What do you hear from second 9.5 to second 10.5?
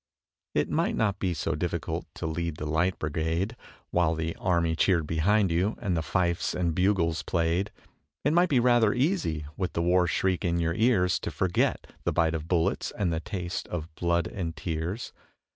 with the war shriek